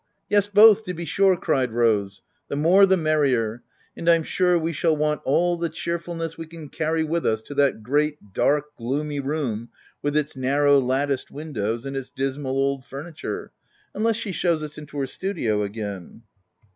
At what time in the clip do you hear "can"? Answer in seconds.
6.47-6.69